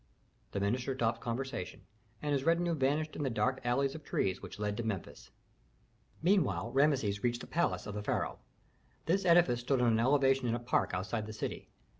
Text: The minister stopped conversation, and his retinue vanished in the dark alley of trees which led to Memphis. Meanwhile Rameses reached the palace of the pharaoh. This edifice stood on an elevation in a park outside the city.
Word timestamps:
The 0.53 0.59
minister 0.59 0.95
stopped 0.95 1.21
conversation, 1.21 1.81
and 2.23 2.33
his 2.33 2.43
retinue 2.43 2.73
vanished 2.73 3.15
in 3.15 3.21
the 3.21 3.29
dark 3.29 3.59
alley 3.63 3.85
of 3.85 4.03
trees 4.03 4.41
which 4.41 4.57
led 4.57 4.75
to 4.77 4.83
Memphis. 4.83 5.29
Meanwhile 6.23 6.71
Rameses 6.71 7.23
reached 7.23 7.41
the 7.41 7.45
palace 7.45 7.85
of 7.85 7.93
the 7.93 8.01
pharaoh. 8.01 8.39
This 9.05 9.25
edifice 9.25 9.59
stood 9.59 9.79
on 9.79 9.91
an 9.93 9.99
elevation 9.99 10.47
in 10.47 10.55
a 10.55 10.59
park 10.59 10.95
outside 10.95 11.27
the 11.27 11.33
city. 11.33 11.69